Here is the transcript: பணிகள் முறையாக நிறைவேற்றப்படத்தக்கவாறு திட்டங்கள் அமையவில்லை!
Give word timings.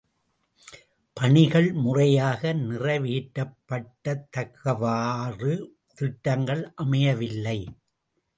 பணிகள் 1.17 1.73
முறையாக 1.73 2.53
நிறைவேற்றப்படத்தக்கவாறு 2.69 5.53
திட்டங்கள் 5.95 6.73
அமையவில்லை! 6.75 7.73